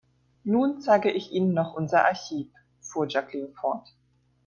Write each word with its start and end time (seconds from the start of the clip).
Nun 0.45 0.81
zeige 0.81 1.11
ich 1.11 1.31
Ihnen 1.31 1.53
noch 1.53 1.75
unser 1.75 2.05
Archiv, 2.05 2.47
fuhr 2.79 3.05
Jacqueline 3.07 3.53
fort. 3.53 3.87